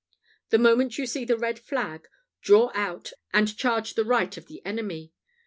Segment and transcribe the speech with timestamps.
[0.49, 2.07] The moment you see the red flag,
[2.41, 5.13] draw out and charge the right of the enemy.